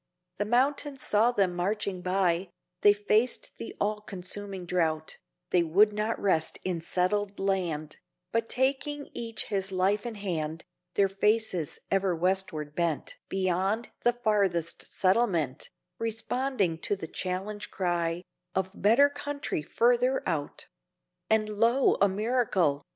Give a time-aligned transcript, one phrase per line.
[0.37, 2.49] The mountains saw them marching by:
[2.81, 5.19] They faced the all consuming drought,
[5.51, 7.97] They would not rest in settled land:
[8.31, 10.63] But, taking each his life in hand,
[10.95, 15.69] Their faces ever westward bent Beyond the farthest settlement,
[15.99, 18.23] Responding to the challenge cry
[18.55, 20.65] Of 'better country further out.'
[21.29, 22.81] And lo a miracle!